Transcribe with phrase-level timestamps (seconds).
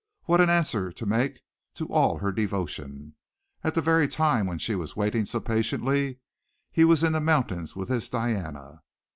[0.23, 1.41] What an answer to make
[1.75, 3.13] to all her devotion!
[3.63, 6.17] At the very time when she was waiting so patiently,
[6.71, 8.81] he was in the mountains with this Diana.